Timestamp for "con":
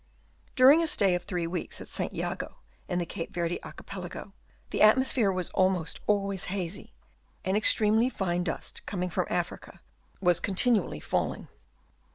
10.39-10.55